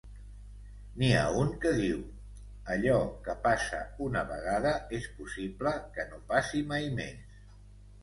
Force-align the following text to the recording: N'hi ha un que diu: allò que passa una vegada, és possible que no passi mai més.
N'hi 1.01 1.11
ha 1.17 1.25
un 1.41 1.51
que 1.65 1.73
diu: 1.81 1.99
allò 2.77 2.97
que 3.29 3.37
passa 3.45 3.83
una 4.09 4.27
vegada, 4.35 4.75
és 5.03 5.09
possible 5.21 5.79
que 5.97 6.11
no 6.13 6.23
passi 6.35 6.69
mai 6.75 6.95
més. 7.01 7.43